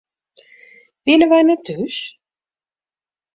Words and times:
Wienen 1.03 1.29
wy 1.31 1.41
net 1.43 1.61
thús? 1.67 1.97